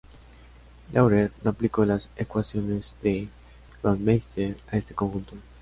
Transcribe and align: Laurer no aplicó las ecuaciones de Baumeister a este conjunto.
Laurer 0.95 1.29
no 1.43 1.51
aplicó 1.51 1.85
las 1.85 2.09
ecuaciones 2.15 2.95
de 3.03 3.27
Baumeister 3.83 4.57
a 4.71 4.77
este 4.77 4.95
conjunto. 4.95 5.35